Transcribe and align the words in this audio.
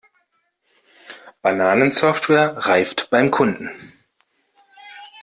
Bananensoftware 1.43 2.57
reift 2.65 3.11
beim 3.11 3.29
Kunden. 3.29 3.69